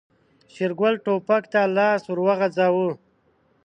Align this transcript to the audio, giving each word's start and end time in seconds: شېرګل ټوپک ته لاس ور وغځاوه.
شېرګل 0.53 0.93
ټوپک 1.03 1.43
ته 1.53 1.61
لاس 1.75 2.01
ور 2.07 2.19
وغځاوه. 2.25 2.89